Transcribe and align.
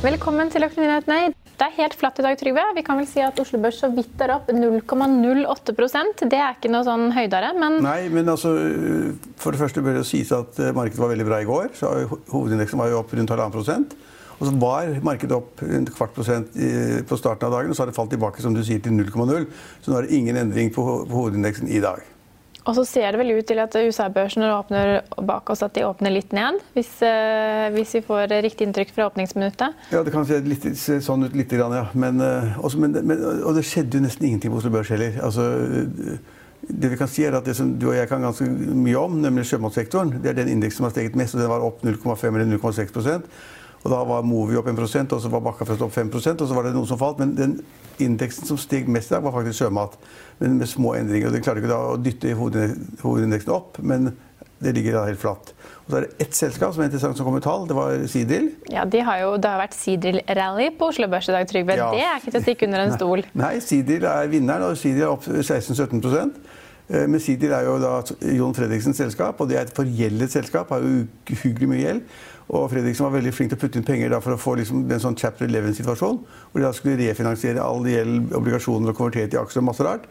Velkommen 0.00 0.48
til 0.48 0.64
Økonominyhetene. 0.64 1.34
Det 1.60 1.66
er 1.66 1.74
helt 1.76 1.92
flatt 2.00 2.16
i 2.16 2.22
dag, 2.24 2.36
Trygve. 2.40 2.62
Vi 2.72 2.80
kan 2.86 2.96
vel 2.96 3.04
si 3.04 3.20
at 3.20 3.36
Oslo 3.42 3.58
Børs 3.60 3.82
så 3.82 3.90
vidt 3.92 4.22
er 4.24 4.30
opp 4.32 4.46
0,08% 4.48 6.22
Det 6.24 6.38
er 6.40 6.54
ikke 6.54 6.70
noe 6.72 6.86
sånn 6.86 7.10
høydere, 7.12 7.50
men 7.60 7.76
Nei, 7.84 8.06
men 8.08 8.30
altså 8.32 8.54
For 9.42 9.52
det 9.52 9.60
første 9.60 9.82
bør 9.84 9.98
det 9.98 10.06
sies 10.08 10.32
at 10.32 10.56
eh, 10.56 10.72
markedet 10.72 11.02
var 11.02 11.12
veldig 11.12 11.26
bra 11.28 11.42
i 11.44 11.48
går. 11.50 11.68
så 11.76 11.90
Hovedindeksen 12.32 12.80
var 12.80 12.88
jo 12.88 13.02
opp 13.02 13.12
rundt 13.12 13.34
halvannen 13.34 13.52
prosent. 13.58 13.92
Og 14.38 14.48
så 14.48 14.54
var 14.62 14.94
markedet 15.04 15.36
opp 15.36 15.60
en 15.68 15.84
kvart 15.92 16.16
prosent 16.16 16.56
på 17.04 17.20
starten 17.20 17.50
av 17.50 17.58
dagen, 17.58 17.68
og 17.68 17.76
så 17.76 17.84
har 17.84 17.92
det 17.92 17.98
falt 17.98 18.14
tilbake 18.14 18.40
som 18.40 18.56
du 18.56 18.62
sier, 18.64 18.80
til 18.80 18.96
0,0. 18.96 19.44
Så 19.84 19.92
nå 19.92 20.00
er 20.00 20.08
det 20.08 20.16
ingen 20.16 20.40
endring 20.40 20.72
på 20.72 20.86
hovedindeksen 21.12 21.68
i 21.68 21.84
dag. 21.84 22.00
Og 22.68 22.76
så 22.76 22.84
ser 22.84 23.12
det 23.12 23.20
vel 23.20 23.32
ut 23.38 23.46
til 23.48 23.60
at 23.62 23.74
USA-børsen 23.74 24.44
åpner 24.44 25.00
bak 25.26 25.48
oss 25.52 25.62
at 25.64 25.72
de 25.76 25.86
åpner 25.88 26.12
litt 26.12 26.34
ned, 26.36 26.58
hvis, 26.76 26.90
uh, 27.00 27.70
hvis, 27.74 27.94
vi 27.96 28.02
får 28.04 28.34
riktig 28.44 28.68
inntrykk 28.68 28.92
fra 28.96 29.08
åpningsminuttet? 29.08 29.86
Ja, 29.94 30.02
det 30.04 30.12
kan 30.14 30.28
se, 30.28 30.42
litt, 30.44 30.66
se 30.78 30.98
sånn 31.04 31.24
ut 31.24 31.36
lite 31.36 31.60
grann, 31.60 31.76
ja. 31.78 31.86
Men, 31.96 32.20
uh, 32.20 32.60
også, 32.60 32.82
men, 32.82 32.98
men, 33.00 33.24
og 33.40 33.56
det 33.56 33.64
skjedde 33.68 34.00
jo 34.00 34.04
nesten 34.04 34.28
ingenting 34.28 34.52
på 34.52 34.60
Oslo 34.60 34.74
Børs 34.74 34.92
heller. 34.92 35.16
Altså, 35.24 35.48
det 36.68 36.90
vi 36.92 36.98
kan 37.00 37.08
si 37.08 37.24
er 37.24 37.38
at 37.38 37.48
det 37.48 37.56
som 37.56 37.72
du 37.80 37.88
og 37.88 37.96
jeg 37.96 38.10
kan 38.10 38.26
ganske 38.28 38.44
mye 38.44 38.98
om, 39.00 39.16
nemlig 39.24 39.46
sjømatsektoren, 39.48 40.18
det 40.20 40.32
er 40.32 40.42
den 40.42 40.52
indeksen 40.52 40.82
som 40.82 40.90
har 40.90 40.94
steget 40.94 41.16
mest, 41.18 41.34
og 41.34 41.42
den 41.42 41.50
var 41.52 41.64
opp 41.64 41.80
0,5 41.86 42.28
eller 42.28 42.58
0,6 42.58 42.92
og 43.80 43.90
Da 43.90 44.00
var 44.04 44.24
Movi 44.26 44.58
opp 44.60 44.68
1% 44.68 45.14
og 45.16 45.22
så 45.22 45.30
var 45.32 45.44
Bakkafrost 45.44 45.84
opp 45.86 45.94
5% 45.94 46.42
og 46.42 46.48
så 46.48 46.56
var 46.56 46.66
det 46.66 46.74
noen 46.74 46.88
som 46.88 47.00
falt. 47.00 47.20
Men 47.22 47.32
den 47.38 47.54
indeksen 48.00 48.48
som 48.48 48.58
steg 48.60 48.88
mest 48.88 49.10
i 49.10 49.16
dag, 49.16 49.24
var 49.24 49.32
faktisk 49.32 49.62
sjømat 49.62 49.96
men 50.40 50.58
med 50.60 50.68
små 50.68 50.94
endringer. 50.98 51.28
og 51.28 51.36
Det 51.36 51.44
klarte 51.44 51.62
ikke 51.62 51.72
da 51.72 51.80
å 51.92 51.96
dytte 52.00 52.34
hovedindeksen 52.36 53.54
opp, 53.54 53.80
men 53.80 54.12
det 54.60 54.74
ligger 54.76 54.98
da 54.98 55.06
helt 55.08 55.20
flatt. 55.20 55.54
Og 55.86 55.92
så 55.92 55.96
er 55.98 56.06
det 56.06 56.26
ett 56.26 56.36
selskap 56.36 56.74
som 56.74 56.82
er 56.84 56.90
interessant 56.90 57.16
som 57.16 57.24
kom 57.24 57.36
med 57.38 57.44
tall. 57.44 57.64
Det 57.68 57.76
var 57.76 58.04
Sidril. 58.12 58.50
Ja, 58.68 58.84
de 58.84 59.00
har 59.04 59.22
jo, 59.22 59.30
Det 59.40 59.48
har 59.48 59.62
vært 59.62 59.76
Sidril-rally 59.76 60.70
på 60.76 60.90
Oslo 60.92 61.08
Børs 61.08 61.28
i 61.30 61.32
dag, 61.32 61.48
Trygve. 61.48 61.76
Ja. 61.80 61.90
Det 61.96 62.04
er 62.04 62.20
ikke 62.20 62.34
til 62.34 62.40
å 62.40 62.44
stikke 62.44 62.68
under 62.68 62.84
en 62.84 62.96
stol. 62.96 63.24
Nei, 63.42 63.54
Sidril 63.64 64.04
er 64.04 64.28
vinneren, 64.28 64.68
og 64.68 64.76
Sidril 64.80 65.08
er 65.08 65.14
opp 65.14 65.24
16-17 65.24 66.04
eh, 66.90 67.06
men 67.06 67.22
Sidril 67.22 67.54
er 67.56 67.68
jo 67.68 67.78
da 67.82 67.94
Jon 68.36 68.56
Fredriksens 68.56 69.00
selskap, 69.00 69.40
og 69.40 69.48
det 69.50 69.58
er 69.58 69.68
et 69.68 69.76
forgjeldet 69.76 70.34
selskap. 70.34 70.74
Har 70.74 70.84
jo 70.84 71.06
uhyggelig 71.30 71.70
mye 71.70 71.84
gjeld. 71.84 72.02
Og 72.50 72.66
Fredriksen 72.72 73.06
var 73.06 73.14
veldig 73.14 73.32
flink 73.34 73.52
til 73.52 73.60
å 73.60 73.62
putte 73.62 73.78
inn 73.78 73.86
penger 73.86 74.16
for 74.18 74.34
å 74.34 74.40
få 74.40 74.56
liksom 74.58 74.82
en 74.90 75.02
sånn 75.02 75.18
chapter 75.18 75.46
11-situasjon. 75.46 76.18
Hvor 76.50 76.58
de 76.58 76.66
da 76.66 76.74
skulle 76.74 76.98
refinansiere 76.98 77.62
all 77.62 77.86
gjeld, 77.86 78.34
obligasjoner 78.34 78.90
og 78.90 78.98
konvertere 78.98 79.30
til 79.30 79.42
aksjer 79.42 79.62
og 79.62 79.68
masse 79.70 79.86
rart. 79.86 80.10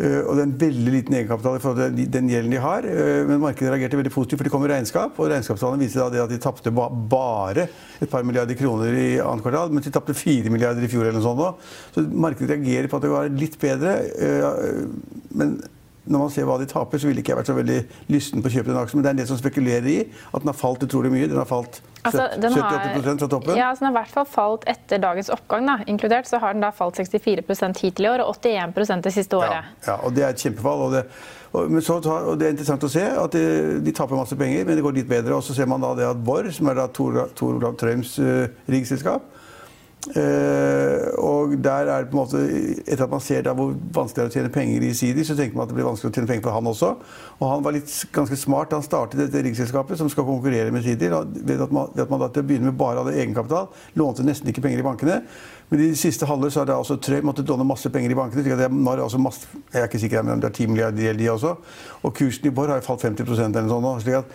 Uh, 0.00 0.22
og 0.24 0.32
det 0.32 0.40
er 0.40 0.46
en 0.46 0.60
veldig 0.62 0.92
liten 0.94 1.14
egenkapital 1.18 1.58
i 1.58 1.60
forhold 1.60 1.96
til 1.98 2.12
den 2.14 2.28
gjelden 2.32 2.54
de 2.54 2.60
har. 2.64 2.86
Uh, 2.88 3.22
men 3.28 3.42
markedet 3.42 3.70
reagerte 3.74 3.98
veldig 4.00 4.14
positivt, 4.14 4.40
for 4.40 4.48
det 4.48 4.52
kom 4.54 4.66
regnskap. 4.66 5.18
Og 5.20 5.28
regnskapstallene 5.30 5.84
viser 5.84 6.10
da 6.10 6.24
at 6.24 6.32
de 6.32 6.40
tapte 6.42 6.72
bare 6.74 7.68
et 8.00 8.10
par 8.10 8.24
milliarder 8.26 8.58
kroner 8.58 8.96
i 8.96 9.10
annet 9.22 9.44
kvartal, 9.44 9.70
mens 9.76 9.86
de 9.86 9.92
tapte 9.94 10.16
fire 10.16 10.50
milliarder 10.50 10.82
i 10.82 10.90
fjor. 10.90 11.04
eller 11.04 11.20
noe 11.20 11.26
sånt. 11.28 11.68
Så 11.94 12.06
markedet 12.10 12.56
reagerer 12.56 12.88
på 12.90 12.98
at 12.98 13.06
det 13.06 13.12
var 13.12 13.28
litt 13.44 13.60
bedre. 13.60 13.98
Men 15.36 15.60
når 16.04 16.22
man 16.22 16.30
ser 16.32 16.46
hva 16.48 16.56
de 16.60 16.66
taper, 16.68 17.00
så 17.00 17.10
ville 17.10 17.20
ikke 17.22 17.34
jeg 17.34 17.40
vært 17.40 17.50
så 17.50 17.56
veldig 17.56 17.78
lysten 18.12 18.42
på 18.42 18.48
å 18.48 18.54
kjøpe 18.54 18.70
den 18.70 18.78
aksjen. 18.80 18.98
Men 18.98 19.04
det 19.04 19.10
er 19.10 19.16
en 19.16 19.22
del 19.22 19.28
som 19.30 19.40
spekulerer 19.40 19.88
i 19.90 19.98
at 20.06 20.44
den 20.44 20.52
har 20.52 20.56
falt 20.56 20.86
utrolig 20.86 21.10
mye. 21.12 21.26
Den 21.28 21.40
har 21.40 21.48
falt 21.48 21.82
altså, 22.08 22.28
78% 22.40 23.24
fra 23.24 23.28
toppen. 23.34 23.58
Ja, 23.58 23.68
altså 23.72 23.84
Den 23.84 23.90
har 23.90 23.96
i 23.96 23.98
hvert 24.00 24.14
fall 24.14 24.30
falt 24.30 24.64
etter 24.70 25.02
dagens 25.02 25.28
oppgang, 25.34 25.68
da, 25.68 25.76
inkludert. 25.90 26.30
Så 26.30 26.40
har 26.40 26.56
den 26.56 26.64
da 26.64 26.72
falt 26.74 26.96
64 27.00 27.44
hittil 27.82 28.08
i 28.08 28.12
år, 28.14 28.24
og 28.24 28.40
81 28.40 29.04
det 29.04 29.14
siste 29.18 29.36
året. 29.36 29.60
Ja, 29.60 29.92
ja, 29.92 29.98
og 30.00 30.16
det 30.16 30.24
er 30.24 30.32
et 30.32 30.48
kjempefall. 30.48 30.88
og 30.88 30.96
det 30.96 31.04
og, 31.50 31.66
så, 31.82 31.96
og 31.98 32.36
det 32.38 32.46
er 32.46 32.52
interessant 32.54 32.84
å 32.86 32.90
se 32.92 33.02
at 33.02 33.34
de, 33.34 33.44
de, 33.82 33.94
taper 33.94 34.18
masse 34.18 34.36
penger, 34.38 34.62
men 34.66 34.78
det 34.78 34.84
går 34.86 35.00
litt 35.00 35.08
bedre. 35.10 35.34
Og 35.34 35.42
så 35.42 35.56
ser 35.56 35.66
man 35.70 35.82
da 35.82 35.92
det 35.98 36.06
at 36.06 36.20
Borr, 36.22 36.46
som 36.54 36.70
er 36.70 36.78
da 36.78 36.86
Tor, 36.94 37.24
Tor 37.34 37.56
Olav 37.56 37.74
Trøims 37.80 38.14
uh, 38.22 38.46
riggselskap, 38.70 39.26
Uh, 40.00 41.12
og 41.20 41.50
der 41.60 41.90
er 41.92 42.06
det 42.06 42.08
på 42.08 42.16
en 42.16 42.20
måte, 42.22 42.38
Etter 42.88 43.04
at 43.04 43.10
man 43.12 43.20
ser 43.20 43.42
da 43.44 43.52
hvor 43.52 43.74
vanskelig 43.92 44.16
det 44.16 44.22
er 44.22 44.30
å 44.30 44.32
tjene 44.32 44.52
penger 44.54 44.86
i 44.86 44.94
Sidi, 44.96 45.26
så 45.28 45.36
tenker 45.36 45.58
man 45.58 45.66
at 45.66 45.74
det 45.74 45.76
blir 45.76 45.88
vanskelig 45.90 46.08
å 46.08 46.14
tjene 46.16 46.30
penger 46.30 46.46
for 46.46 46.56
han 46.56 46.70
også. 46.70 46.90
Og 47.36 47.44
han 47.50 47.64
var 47.66 47.74
litt 47.76 47.92
ganske 48.14 48.38
smart. 48.40 48.72
Han 48.72 48.86
startet 48.86 49.20
dette 49.20 49.42
riggselskapet 49.44 50.00
som 50.00 50.08
skal 50.12 50.24
konkurrere 50.24 50.72
med 50.72 50.86
Sidi. 50.86 51.10
Ved 51.12 51.66
at 51.66 51.74
man, 51.74 51.92
ved 51.92 52.06
at 52.06 52.12
man 52.12 52.22
da 52.22 52.30
til 52.32 52.46
å 52.46 52.48
begynne 52.48 52.70
med 52.70 52.78
bare 52.80 53.02
hadde 53.02 53.18
egenkapital, 53.18 53.68
lånte 54.00 54.24
nesten 54.24 54.48
ikke 54.48 54.64
penger 54.64 54.80
i 54.80 54.86
bankene. 54.88 55.18
Men 55.68 55.82
i 55.84 55.90
de 55.92 55.98
siste 56.00 56.26
halvår 56.26 56.54
så 56.54 56.62
har 56.62 56.70
det 56.70 56.78
altså 56.78 56.96
Trøy 56.98 57.20
måttet 57.26 57.52
låne 57.52 57.66
masse 57.68 57.92
penger 57.92 58.14
i 58.14 58.16
bankene. 58.18 58.40
slik 58.42 58.56
at 58.56 58.62
det 58.64 58.70
er, 58.70 59.02
altså 59.04 59.20
masse, 59.20 59.52
jeg 59.68 59.82
er 59.84 59.90
ikke 59.90 60.00
sikker, 60.02 60.24
om 60.24 60.40
det 60.40 60.48
er 60.48 60.56
10 60.56 60.72
milliarder 60.72 61.04
gjeld, 61.04 61.20
de 61.20 61.28
også. 61.30 61.52
Og 62.02 62.16
kursen 62.16 62.48
i 62.48 62.54
Borr 62.56 62.72
har 62.72 62.80
jo 62.80 62.88
falt 62.88 63.04
50% 63.04 63.52
eller 63.52 63.68
noe 63.68 63.84
sånt 63.84 64.06
slik 64.06 64.18
at 64.22 64.32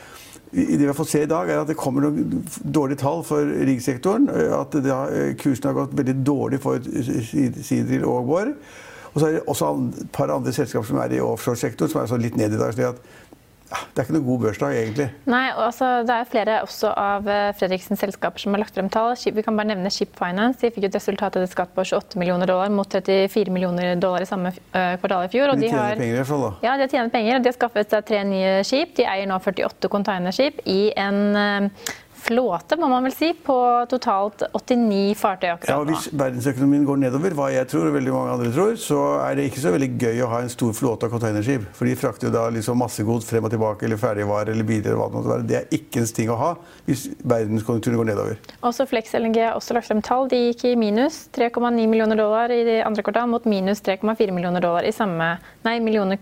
det 0.52 0.80
vi 0.80 0.88
har 0.88 0.98
fått 0.98 1.12
se 1.12 1.24
i 1.26 1.30
dag, 1.30 1.50
er 1.50 1.62
at 1.64 1.70
det 1.72 1.78
kommer 1.80 2.06
noen 2.06 2.44
dårlige 2.64 3.02
tall 3.02 3.24
for 3.28 3.44
riggsektoren. 3.44 4.30
At 4.56 4.76
da, 4.86 5.06
kursen 5.42 5.70
har 5.72 5.78
gått 5.82 5.96
veldig 5.98 6.18
dårlig 6.28 6.62
for 6.64 6.84
Sidril 6.84 8.06
og 8.08 8.30
Vår. 8.30 8.54
Og 9.16 9.22
så 9.22 9.28
er 9.28 9.38
det 9.38 9.46
også 9.48 9.68
et 10.04 10.10
par 10.16 10.32
andre 10.34 10.52
selskaper 10.52 10.88
som 10.90 10.98
er 11.00 11.14
i 11.16 11.22
offshoresektoren, 11.24 11.92
som 11.92 12.02
er 12.04 12.24
litt 12.24 12.36
ned 12.40 12.56
i 12.56 12.60
dag. 12.60 12.98
Slik 13.66 13.96
det 13.96 14.02
er 14.02 14.06
ikke 14.06 14.16
noen 14.18 14.26
god 14.28 14.42
børsdag, 14.44 14.74
egentlig. 14.78 15.06
Nei, 15.32 15.46
altså, 15.56 15.88
Det 16.06 16.16
er 16.16 16.28
flere 16.30 16.58
også 16.66 16.92
av 17.00 17.28
eh, 17.32 17.54
Fredriksens 17.58 18.02
selskaper 18.04 18.42
som 18.42 18.54
har 18.54 18.62
lagt 18.62 18.76
frem 18.76 18.90
tall. 18.92 19.16
Vi 19.16 19.44
kan 19.46 19.58
bare 19.58 19.72
nevne 19.72 19.92
Ship 19.94 20.12
Finance. 20.20 20.62
De 20.62 20.72
fikk 20.76 20.90
et 20.90 20.98
resultat 21.00 21.38
etter 21.40 21.50
skatt 21.50 21.74
på 21.74 21.86
28 21.86 22.20
millioner 22.22 22.50
dollar 22.52 22.70
mot 22.70 22.90
34 22.92 23.54
millioner 23.56 23.96
dollar 23.96 24.26
i 24.26 24.30
samme 24.30 24.52
uh, 24.52 24.96
kvartal 25.00 25.26
i 25.26 25.32
fjor. 25.34 25.54
Og 25.54 25.58
de, 25.58 25.66
de 25.66 25.72
tjener 25.72 25.82
har, 25.82 26.00
penger 26.02 26.14
i 26.14 26.20
hvert 26.20 26.32
fall, 26.32 26.46
da. 26.46 26.52
Ja, 26.68 26.76
de 26.76 26.86
har 26.86 26.94
tjent 26.94 27.16
penger. 27.16 27.38
og 27.38 27.46
De 27.46 27.52
har 27.52 27.58
skaffet 27.58 27.96
seg 27.96 28.08
tre 28.12 28.24
nye 28.28 28.54
skip. 28.68 28.96
De 29.00 29.08
eier 29.16 29.30
nå 29.32 29.40
48 29.42 29.92
containerskip 29.96 30.62
i 30.70 30.82
en 31.00 31.22
uh, 31.34 31.94
flåte 32.26 32.78
må 32.82 32.90
man 32.92 33.06
vel 33.06 33.14
si, 33.16 33.32
på 33.46 33.56
totalt 33.92 34.44
89 34.52 35.16
fartøy 35.20 35.50
akkurat 35.52 35.72
nå. 35.72 35.84
Ja, 35.84 35.90
hvis 35.90 36.08
verdensøkonomien 36.12 36.86
går 36.88 37.02
nedover, 37.04 37.36
hva 37.38 37.50
jeg 37.54 37.70
tror 37.72 37.90
og 37.90 37.96
veldig 37.98 38.14
mange 38.16 38.36
andre 38.36 38.52
tror, 38.56 38.76
så 38.82 39.02
er 39.24 39.38
det 39.38 39.48
ikke 39.50 39.64
så 39.64 39.74
veldig 39.76 39.90
gøy 40.02 40.24
å 40.26 40.32
ha 40.34 40.42
en 40.44 40.52
stor 40.54 40.74
flåte 40.78 41.08
av 41.08 41.14
containerskip. 41.14 41.68
For 41.78 41.90
de 41.90 41.96
frakter 42.00 42.30
jo 42.30 42.34
da 42.36 42.48
liksom 42.54 42.80
massegods 42.82 43.30
frem 43.30 43.48
og 43.48 43.54
tilbake, 43.54 43.88
eller 43.88 44.02
ferdigvarer 44.02 44.54
eller 44.56 44.68
biler. 44.68 44.92
eller 44.92 45.02
hva 45.02 45.10
det 45.10 45.20
måtte 45.20 45.34
være. 45.34 45.48
Det 45.50 45.60
er 45.62 45.80
ikke 45.80 46.02
en 46.02 46.12
ting 46.20 46.32
å 46.34 46.40
ha 46.40 46.52
hvis 46.86 47.08
verdenskonjunkturen 47.24 48.00
går 48.02 48.12
nedover. 48.12 48.40
Også 48.66 48.88
Flex 48.90 49.16
LNG 49.18 49.42
har 49.44 49.58
også 49.58 49.78
lagt 49.78 49.90
frem 49.90 50.04
tall. 50.06 50.30
De 50.32 50.42
gikk 50.48 50.66
i 50.72 50.76
minus 50.80 51.26
3,9 51.36 51.88
millioner 51.90 52.20
dollar 52.20 52.54
i 52.54 52.64
det 52.68 52.80
andre 52.86 53.06
kvartal 53.06 53.30
mot 53.32 53.46
minus 53.50 53.84
3,4 53.86 54.32
millioner 54.36 54.64
dollar 54.64 54.86
i 54.88 54.94
samme 54.96 55.36
Nei, 55.66 55.80
millioner 55.82 56.20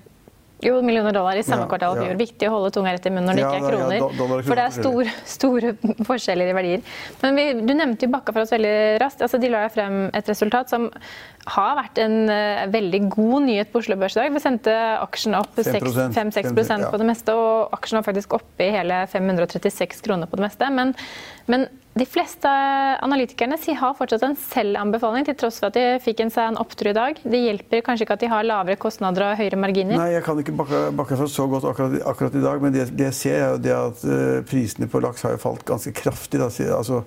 jo, 0.64 0.80
millioner 0.86 1.16
dollar 1.16 1.40
i 1.40 1.44
samme 1.46 1.66
ja, 1.66 1.70
kvartal 1.72 1.98
i 1.98 2.06
fjor. 2.08 2.18
Viktig 2.20 2.50
å 2.50 2.54
holde 2.56 2.72
tunga 2.76 2.94
rett 2.96 3.08
i 3.10 3.14
munnen 3.14 3.30
når 3.32 3.40
det 3.40 3.44
ikke 3.44 3.60
er 3.60 3.68
kroner. 3.68 3.98
Ja, 3.98 4.10
kroner. 4.18 4.46
for 4.48 4.60
det 4.60 4.66
er 4.66 4.76
stor, 4.78 5.12
store 5.34 5.74
forskjeller 6.10 6.52
i 6.52 6.56
verdier. 6.58 6.96
Men 7.24 7.40
vi, 7.40 7.48
du 7.62 7.74
nevnte 7.74 8.08
jo 8.08 8.14
Bakka 8.14 8.36
for 8.36 8.46
oss 8.46 8.54
veldig 8.54 8.76
raskt. 9.04 9.24
Altså, 9.26 9.40
de 9.42 9.52
la 9.54 9.66
frem 9.74 10.00
et 10.14 10.34
resultat 10.34 10.72
som 10.74 10.90
har 11.44 11.76
vært 11.78 12.00
en 12.04 12.18
uh, 12.30 12.64
veldig 12.72 13.02
god 13.12 13.46
nyhet 13.50 13.72
på 13.74 13.82
Oslo 13.84 13.98
Børs 14.00 14.16
i 14.16 14.22
dag. 14.22 14.34
Vi 14.34 14.42
sendte 14.44 14.74
aksjen 15.04 15.36
opp 15.38 15.58
5-6 15.60 16.52
på 16.54 17.00
det 17.02 17.08
meste, 17.08 17.36
og 17.36 17.74
aksjen 17.76 18.00
var 18.00 18.08
faktisk 18.08 18.36
oppe 18.40 18.68
i 18.68 18.74
hele 18.74 19.04
536 19.12 20.04
kroner 20.06 20.30
på 20.30 20.40
det 20.40 20.48
meste. 20.48 20.70
Men, 20.74 20.94
men 21.52 21.68
de 21.94 22.06
fleste 22.10 22.50
analytikerne 23.06 23.60
har 23.78 23.98
fortsatt 23.98 24.24
en 24.26 24.38
selvanbefaling, 24.40 25.28
til 25.28 25.36
tross 25.38 25.60
for 25.62 25.70
at 25.70 25.78
de 25.78 26.00
fikk 26.02 26.24
en 26.24 26.32
seg 26.34 26.54
en 26.54 26.62
opptur 26.62 26.90
i 26.90 26.96
dag. 26.98 27.20
Det 27.22 27.42
hjelper 27.44 27.84
kanskje 27.86 28.08
ikke 28.08 28.18
at 28.18 28.24
de 28.24 28.32
har 28.32 28.48
lavere 28.48 28.80
kostnader 28.82 29.28
og 29.28 29.38
høyere 29.38 29.60
marginer? 29.62 30.00
Nei, 30.00 30.14
jeg 30.16 30.26
kan 30.26 30.40
ikke 30.42 30.56
bakke, 30.58 30.86
bakke 30.98 31.20
for 31.20 31.30
så 31.30 31.46
godt 31.52 31.68
akkurat, 31.70 32.00
akkurat, 32.10 32.40
i 32.40 32.46
dag, 32.46 32.64
men 32.64 32.74
det, 32.74 32.88
det 32.98 33.12
jeg 33.12 33.20
ser, 33.20 33.44
er 33.46 33.62
det 33.62 33.76
at 33.76 34.08
uh, 34.08 34.40
prisene 34.50 34.90
på 34.90 35.04
laks 35.06 35.28
har 35.28 35.38
falt 35.42 35.62
ganske 35.68 35.94
kraftig. 36.00 36.42
Da. 36.42 36.50
Altså, 36.80 37.04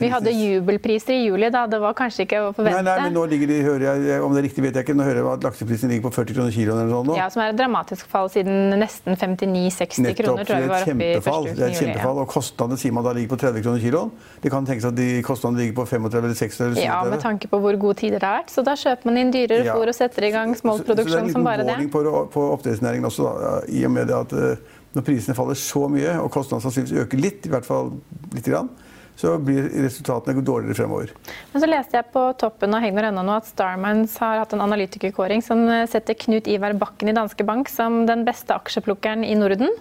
Vi 0.00 0.08
hadde 0.10 0.32
jubelpriser 0.34 1.14
i 1.14 1.24
juli, 1.28 1.48
da. 1.54 1.64
Det 1.70 1.78
var 1.82 1.94
kanskje 1.98 2.26
ikke 2.26 2.40
å 2.42 2.50
forvente. 2.56 2.82
Nei, 2.82 2.84
nei, 2.88 3.06
men 3.06 3.14
nå 3.16 3.24
ligger 3.30 3.50
de, 3.50 3.58
hører 3.64 3.84
jeg, 3.86 4.18
om 4.24 4.34
det 4.34 4.42
er 4.42 4.46
riktig 4.48 4.64
vet 4.64 4.78
jeg 4.78 4.86
ikke, 4.86 4.96
nå 4.98 5.06
hører 5.06 5.20
jeg 5.20 5.28
at 5.32 5.46
lakseprisen 5.48 5.92
ligger 5.92 6.06
på 6.08 6.12
40 6.16 6.38
kroner 6.38 6.54
kiloen 6.56 6.82
eller 6.84 7.08
nå. 7.08 7.16
Ja, 7.18 7.28
Som 7.32 7.44
er 7.44 7.54
et 7.54 7.58
dramatisk 7.60 8.10
fall 8.10 8.30
siden 8.34 8.74
nesten 8.80 9.16
59-60 9.16 10.18
kroner, 10.18 10.44
tror 10.44 10.58
jeg 10.58 10.66
vi 10.66 10.72
var 10.72 10.88
oppe 10.88 11.08
i 11.08 11.22
første 11.24 11.54
Det 11.54 11.64
er 11.64 11.72
et 11.72 11.80
kjempefall, 11.80 12.18
ja. 12.18 12.26
og 12.26 12.32
kostnadene 12.34 12.80
sier 12.82 12.96
man 12.96 13.06
da 13.06 13.14
ligger 13.16 13.34
på 13.34 13.40
30 13.44 13.66
kroner 13.66 13.84
kiloen. 13.86 14.14
Det 14.42 14.54
kan 14.54 14.68
tenkes 14.68 14.88
at 14.90 14.98
de 14.98 15.08
kostnadene 15.26 15.62
ligger 15.62 15.78
på 15.80 15.88
35 15.88 16.20
eller 16.24 16.38
36 16.38 16.60
eller 16.66 16.78
37. 16.80 16.84
Ja, 16.84 17.00
med 17.14 17.24
tanke 17.24 17.50
på 17.52 17.60
hvor 17.62 17.80
gode 17.86 17.98
tider 18.02 18.18
det 18.18 18.28
har 18.28 18.40
vært. 18.42 18.54
Så 18.54 18.64
da 18.66 18.76
kjøper 18.78 19.10
man 19.10 19.20
inn 19.22 19.34
dyrere 19.34 19.64
Ja. 19.64 19.74
fôr 19.78 19.88
og 19.88 19.96
setter 19.96 20.26
i 20.28 20.32
gang 20.34 20.54
smålproduksjon 20.58 21.32
som 21.32 21.44
bare 21.46 21.62
det. 21.62 21.70
så 21.70 21.70
det 21.70 21.76
er 21.76 21.80
en 21.80 21.86
liten 21.86 21.92
warning 21.92 21.92
På, 21.94 22.26
på 22.34 22.46
oppdrettsnæringen 22.56 23.06
også, 23.08 23.30
da, 23.30 23.52
i 23.68 23.84
og 23.86 23.92
med 23.94 24.08
det 24.10 24.16
at 24.18 24.32
eh, 24.32 24.56
når 24.94 25.02
prisene 25.06 25.34
faller 25.34 25.58
så 25.58 25.88
mye, 25.90 26.18
og 26.22 26.30
kostnadene 26.30 26.62
sannsynligvis 26.68 27.04
øker 27.04 27.18
litt, 27.18 27.46
i 27.46 27.52
hvert 27.52 27.66
fall 27.66 27.92
lite 28.34 28.52
grann, 28.52 28.68
så 29.16 29.36
blir 29.38 29.68
resultatene 29.84 30.42
dårligere 30.44 30.80
fremover. 30.80 31.14
Men 31.52 31.62
så 31.62 31.68
leste 31.70 31.98
jeg 32.00 32.10
på 32.14 32.26
toppen 32.40 32.74
av 32.74 32.82
Hegnar 32.82 32.94
Hegnar.no 32.94 33.24
nå 33.26 33.34
at 33.36 33.48
Starmines 33.48 34.14
har 34.22 34.40
hatt 34.40 34.52
en 34.54 34.62
analytikerkåring 34.64 35.42
som 35.44 35.62
eh, 35.68 35.84
setter 35.90 36.16
Knut 36.18 36.48
Ivar 36.50 36.74
Bakken 36.78 37.10
i 37.10 37.14
Danske 37.16 37.44
Bank 37.46 37.70
som 37.72 38.04
den 38.08 38.24
beste 38.26 38.54
aksjeplukkeren 38.56 39.24
i 39.26 39.34
Norden. 39.38 39.72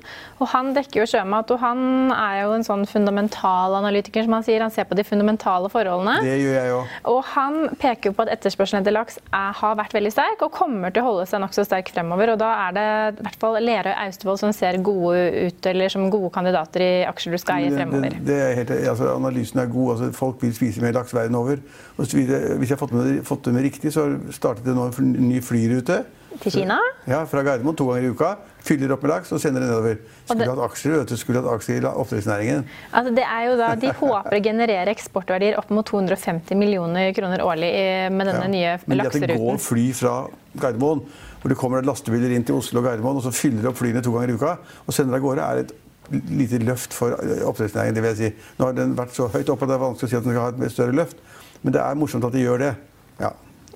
Og 0.42 0.50
han 0.52 0.74
dekker 0.76 1.04
jo 1.04 1.08
sjømat, 1.10 1.52
og 1.54 1.62
han 1.62 2.12
er 2.16 2.44
jo 2.44 2.56
en 2.58 2.66
sånn 2.68 2.86
fundamental 2.90 3.78
analytiker, 3.80 4.26
som 4.26 4.38
han 4.38 4.46
sier. 4.46 4.64
Han 4.64 4.74
ser 4.74 4.88
på 4.90 4.98
de 4.98 5.06
fundamentale 5.08 5.70
forholdene. 5.72 6.18
Det 6.26 6.38
gjør 6.42 6.58
jeg 6.58 6.76
òg. 6.78 6.96
Og 7.14 7.20
han 7.34 7.60
peker 7.82 8.12
jo 8.12 8.18
på 8.18 8.26
at 8.26 8.34
etterspørselen 8.38 8.84
etter 8.84 8.96
laks 8.96 9.20
er, 9.30 9.54
har 9.60 9.78
vært 9.80 9.96
veldig 9.96 10.14
sterk 10.14 10.46
og 10.46 10.54
kommer 10.56 10.94
til 10.94 11.04
å 11.04 11.12
holde 11.12 11.28
seg 11.30 11.44
nokså 11.44 11.66
sterk 11.68 11.92
fremover. 11.94 12.34
Og 12.36 12.42
da 12.42 12.52
er 12.68 12.78
det 12.78 12.88
i 13.14 13.28
hvert 13.28 13.40
fall 13.42 13.60
Lerøy 13.64 13.94
Austevoll 13.94 14.42
som 14.42 14.54
ser 14.56 14.80
gode 14.84 15.48
ut, 15.48 15.72
eller 15.72 15.94
som 15.94 16.10
gode 16.14 16.34
kandidater 16.36 16.84
i 16.84 16.92
aksjer 17.08 17.38
du 17.38 17.42
skal 17.42 17.62
eie 17.64 17.72
Det, 17.74 17.80
fremover. 17.80 18.18
det, 18.18 18.26
det 18.28 18.40
er 18.44 18.58
helt, 18.60 18.74
altså, 18.94 19.16
analysen 19.24 19.60
er 19.64 19.72
god. 19.72 19.96
Altså, 19.96 20.12
folk 20.18 20.42
vil 20.44 20.54
spise 20.56 20.84
mer 20.84 20.94
laks 21.00 21.14
verden 21.16 21.36
over. 21.40 21.62
Og 21.98 22.06
så 22.06 22.18
videre. 22.20 22.58
Hvis 22.60 22.70
jeg 22.70 22.78
har 22.78 22.84
fått, 22.86 22.94
med, 22.98 23.24
fått 23.28 23.48
med 23.56 23.64
riktig, 23.66 23.94
så 23.96 24.10
startet 24.36 24.68
det 24.68 24.76
nå 24.76 24.90
en 24.92 25.16
ny 25.30 25.40
flyrute. 25.42 26.04
Til 26.42 26.50
Kina? 26.52 26.80
Ja, 27.06 27.20
Fra 27.30 27.44
Gardermoen 27.46 27.76
to 27.78 27.86
ganger 27.92 28.08
i 28.08 28.10
uka. 28.10 28.32
Fyller 28.66 28.94
opp 28.96 29.04
med 29.06 29.12
laks 29.12 29.30
og 29.36 29.42
sender 29.44 29.62
det 29.62 29.68
nedover. 29.70 30.00
Skulle 30.26 30.48
hatt 30.50 30.62
aksjer 30.66 30.96
vet 30.98 31.12
du, 31.12 31.18
skulle 31.20 31.42
hatt 31.44 31.50
aksjer 31.60 31.84
i 31.84 31.92
oppdrettsnæringen. 31.92 32.64
Altså 32.96 33.12
det 33.14 33.26
er 33.28 33.44
jo 33.52 33.58
da, 33.60 33.68
De 33.78 33.92
håper 34.00 34.38
å 34.40 34.42
generere 34.48 34.96
eksportverdier 34.96 35.60
opp 35.62 35.70
mot 35.76 35.86
250 35.86 36.58
millioner 36.58 37.12
kroner 37.14 37.44
årlig 37.46 37.70
med 38.16 38.32
denne 38.32 38.48
Ja. 38.48 38.50
nye 38.50 38.74
Men 38.88 38.98
det 39.04 39.06
at 39.12 39.14
det 39.14 39.28
går 39.30 39.36
lakseruten. 39.36 39.62
fly 39.68 39.86
fra 39.94 40.16
Gardermoen, 40.58 41.04
hvor 41.44 41.50
det 41.54 41.58
kommer 41.60 41.86
lastebiler 41.86 42.34
inn 42.34 42.44
til 42.48 42.56
Oslo 42.56 42.80
og 42.82 42.88
Gardermoen, 42.90 43.18
og 43.22 43.24
så 43.28 43.32
fyller 43.36 43.70
opp 43.70 43.78
flyene 43.78 44.02
to 44.02 44.12
ganger 44.18 44.34
i 44.34 44.38
uka 44.40 44.58
og 44.88 44.94
sender 44.94 45.20
av 45.20 45.22
gårde, 45.22 45.44
er 45.52 45.58
et 45.68 45.74
lite 46.12 46.58
løft 46.64 46.94
for 46.94 47.16
oppdrettsnæringen. 47.46 47.96
det 47.96 48.04
vil 48.04 48.10
jeg 48.16 48.18
si. 48.18 48.34
Nå 48.60 48.66
har 48.66 48.74
den 48.74 48.96
vært 48.98 49.16
så 49.16 49.28
høyt 49.28 49.50
oppe 49.50 49.64
at 49.66 49.70
det 49.70 49.76
er 49.76 49.86
vanskelig 49.86 50.08
å 50.08 50.12
si 50.12 50.16
at 50.18 50.24
den 50.24 50.34
skal 50.36 50.42
ha 50.42 50.66
et 50.68 50.72
større 50.72 50.92
løft. 50.96 51.18
Men 51.64 51.74
det 51.74 51.82
er 51.82 51.96
morsomt 51.96 52.26
at 52.26 52.34
de 52.36 52.44
gjør 52.44 52.58
det. 52.60 52.76
Ja. 53.20 53.30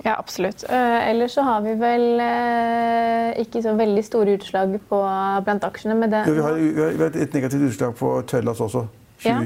Ja, 0.06 0.14
absolutt. 0.20 0.64
Eh, 0.70 1.10
ellers 1.10 1.34
så 1.34 1.42
har 1.42 1.62
vi 1.66 1.74
vel 1.80 2.20
eh, 2.22 3.42
ikke 3.42 3.64
så 3.66 3.74
veldig 3.80 4.04
store 4.06 4.36
utslag 4.38 4.76
på, 4.90 5.00
blant 5.48 5.64
aksjene. 5.64 5.96
Med 5.98 6.12
det. 6.14 6.24
Jo, 6.28 6.34
Vi 6.34 6.42
har, 6.42 6.54
vi 6.54 7.04
har- 7.04 7.22
et 7.24 7.34
negativt 7.34 7.62
utslag 7.72 7.96
på 7.96 8.22
Tøllas 8.28 8.60
også. 8.62 8.88
Ja. 9.26 9.40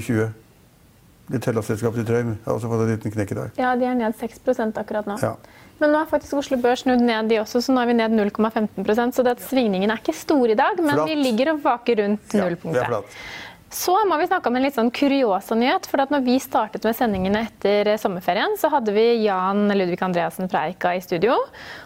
2020. 1.32 1.34
Det 1.34 1.42
Tørlas-selskapet 1.46 2.02
til 2.02 2.08
Trøim 2.10 2.32
har 2.46 2.54
også 2.54 2.70
fått 2.72 2.84
en 2.86 2.92
liten 2.92 3.12
knekk 3.16 3.32
i 3.32 3.38
dag. 3.40 3.52
Ja, 3.58 3.76
de 3.80 3.86
er 3.88 3.96
ned 3.96 4.16
6 4.20 4.40
akkurat 4.78 5.08
nå. 5.08 5.18
Ja. 5.22 5.36
Men 5.82 5.92
nå 5.96 5.98
har 6.04 6.06
faktisk 6.12 6.34
Oslo 6.38 6.58
Børs 6.62 6.84
snudd 6.84 7.02
ned, 7.02 7.30
de 7.32 7.40
også, 7.42 7.62
så 7.66 7.74
nå 7.74 7.82
er 7.82 7.88
vi 7.90 7.94
ned 7.98 8.14
0,15% 8.14 9.16
Så 9.18 9.24
det 9.26 9.32
at 9.32 9.42
svingningen 9.42 9.90
er 9.90 9.98
ikke 9.98 10.14
stor 10.14 10.52
i 10.52 10.58
dag, 10.58 10.78
men 10.78 10.94
Flatt. 10.94 11.10
vi 11.10 11.16
ligger 11.16 11.54
og 11.56 11.64
vaker 11.64 12.04
rundt 12.04 12.22
Ja, 12.36 12.36
det 12.36 12.42
er 12.42 12.50
nullpunktet. 12.52 12.88
flatt. 12.92 13.18
Så 13.72 13.94
må 14.04 14.18
vi 14.20 14.26
snakke 14.28 14.50
om 14.52 14.58
en 14.60 14.66
litt 14.66 14.76
sånn 14.76 14.90
kuriosa 14.92 15.56
nyhet. 15.56 15.86
for 15.88 16.04
at 16.04 16.10
når 16.12 16.26
vi 16.26 16.34
startet 16.44 16.84
med 16.84 16.96
sendingene 16.96 17.46
etter 17.46 17.88
eh, 17.94 18.00
sommerferien, 18.00 18.58
så 18.60 18.68
hadde 18.68 18.92
vi 18.92 19.24
Jan 19.24 19.72
Ludvig 19.72 20.02
Andreassen 20.04 20.50
fra 20.52 20.66
Eika 20.68 20.92
i 20.92 21.00
studio 21.00 21.38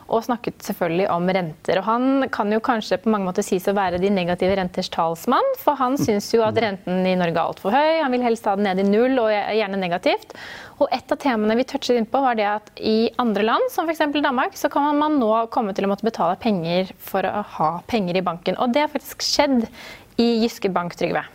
og 0.09 0.23
snakket 0.25 0.65
selvfølgelig 0.65 1.05
om 1.13 1.29
renter. 1.37 1.77
Og 1.77 1.85
han 1.85 2.25
kan 2.33 2.49
jo 2.49 2.57
kanskje 2.65 2.97
på 3.03 3.11
mange 3.13 3.29
måter 3.29 3.45
sies 3.45 3.69
å 3.69 3.75
være 3.77 3.99
de 4.01 4.09
negative 4.09 4.57
renters 4.57 4.89
talsmann, 4.89 5.45
for 5.61 5.77
han 5.77 5.99
syns 6.01 6.31
jo 6.33 6.41
at 6.45 6.57
renten 6.61 7.05
i 7.05 7.13
Norge 7.21 7.37
er 7.37 7.43
altfor 7.43 7.77
høy. 7.77 8.01
Han 8.01 8.17
vil 8.17 8.25
helst 8.25 8.49
ha 8.49 8.57
den 8.57 8.65
ned 8.65 8.81
i 8.81 8.87
null, 8.89 9.21
og 9.21 9.29
gjerne 9.29 9.81
negativt. 9.81 10.33
Og 10.81 10.89
et 10.89 11.13
av 11.13 11.21
temaene 11.21 11.57
vi 11.61 11.67
touchet 11.69 12.01
inn 12.01 12.09
på, 12.09 12.21
var 12.25 12.41
det 12.41 12.49
at 12.49 12.73
i 12.81 13.11
andre 13.21 13.45
land, 13.45 13.69
som 13.73 13.85
f.eks. 13.85 14.07
Danmark, 14.25 14.57
så 14.57 14.73
kan 14.73 14.89
man 14.97 15.21
nå 15.21 15.31
komme 15.53 15.77
til 15.77 15.85
å 15.85 15.93
måtte 15.93 16.09
betale 16.09 16.41
penger 16.41 16.89
for 16.97 17.29
å 17.29 17.45
ha 17.59 17.71
penger 17.85 18.17
i 18.17 18.25
banken. 18.25 18.57
Og 18.57 18.73
det 18.73 18.87
har 18.87 18.93
faktisk 18.93 19.25
skjedd 19.25 19.67
i 20.17 20.31
Jyske 20.41 20.73
Bank, 20.73 20.97
Trygve. 20.97 21.27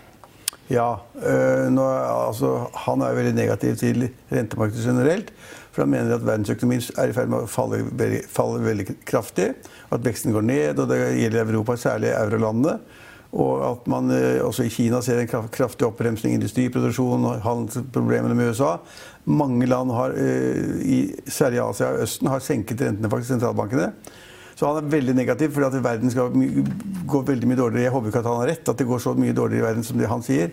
Ja. 0.71 1.01
øh, 1.27 1.67
nå, 1.73 1.87
altså, 2.29 2.69
han 2.87 3.03
er 3.03 3.17
veldig 3.17 3.35
negativ 3.35 3.77
til 3.77 4.09
rentemarkedet 4.31 4.85
generelt. 4.87 5.33
For 5.71 5.83
han 5.83 5.91
mener 5.91 6.15
at 6.15 6.27
verdensøkonomien 6.27 6.83
er 6.99 7.11
i 7.11 7.15
ferd 7.15 7.31
med 7.31 7.45
å 7.45 7.51
falle 7.51 7.83
falle 8.31 8.63
veldig 8.63 8.87
kraftig. 9.07 9.53
At 9.91 10.05
veksten 10.07 10.35
går 10.35 10.47
ned, 10.47 10.83
og 10.83 10.91
det 10.91 10.99
gjelder 11.19 11.47
Europa, 11.47 11.77
særlig 11.79 12.15
eurolandene. 12.15 12.79
Og 13.31 13.63
at 13.63 13.87
man 13.91 14.11
øh, 14.11 14.41
også 14.47 14.67
i 14.67 14.73
Kina 14.75 14.99
ser 15.07 15.21
en 15.23 15.31
kraftig 15.31 15.87
oppbremsing 15.87 16.33
i 16.33 16.39
industriproduksjon 16.41 17.29
og 17.29 17.45
handelsproblemene 17.45 18.35
med 18.35 18.51
USA. 18.51 18.77
Mange 19.31 19.67
land, 19.71 19.93
har, 19.95 20.15
øh, 20.17 21.07
særlig 21.31 21.61
i 21.61 21.63
Asia 21.63 21.93
og 21.93 22.03
Østen, 22.03 22.31
har 22.31 22.43
senket 22.43 22.83
rentene, 22.83 23.11
faktisk, 23.11 23.37
sentralbankene. 23.37 23.93
Så 24.61 24.69
han 24.69 24.77
er 24.77 24.93
veldig 24.93 25.15
negativ, 25.17 25.55
fordi 25.57 25.71
at 25.71 25.85
verden 25.85 26.11
skal 26.13 26.35
gå 27.09 27.23
veldig 27.31 27.49
mye 27.49 27.57
dårligere. 27.57 27.87
Jeg 27.87 27.93
håper 27.95 28.11
ikke 28.11 28.21
at 28.21 28.27
han 28.29 28.41
har 28.43 28.51
rett, 28.51 28.69
at 28.69 28.77
det 28.77 28.87
går 28.91 28.99
så 29.01 29.15
mye 29.17 29.33
dårligere 29.33 29.63
i 29.63 29.69
verden 29.71 29.87
som 29.89 29.97
det 29.97 30.11
han 30.11 30.25
sier. 30.27 30.51